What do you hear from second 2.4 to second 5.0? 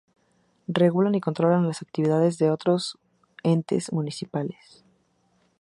los otros entes municipales.